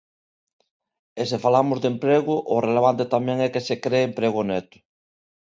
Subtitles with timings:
[1.21, 4.77] E se falamos de emprego, o relevante tamén é que se cre emprego neto.